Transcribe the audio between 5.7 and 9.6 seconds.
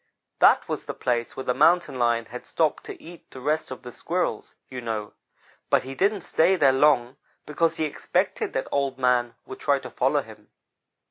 he didn't stay there long because he expected that Old man would